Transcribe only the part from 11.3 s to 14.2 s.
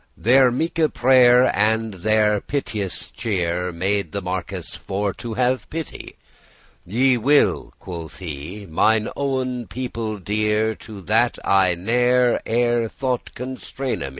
I ne'er ere* thought constraine me.